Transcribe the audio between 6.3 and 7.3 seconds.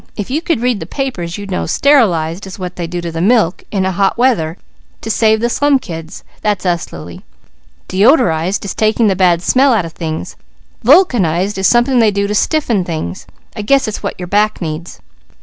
That's us, Lily.